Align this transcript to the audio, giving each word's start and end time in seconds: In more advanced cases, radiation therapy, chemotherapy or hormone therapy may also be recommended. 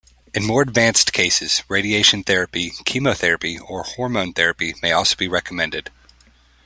In 0.33 0.43
more 0.47 0.63
advanced 0.63 1.13
cases, 1.13 1.61
radiation 1.69 2.23
therapy, 2.23 2.71
chemotherapy 2.85 3.59
or 3.59 3.83
hormone 3.83 4.33
therapy 4.33 4.73
may 4.81 4.91
also 4.91 5.15
be 5.15 5.27
recommended. 5.27 5.91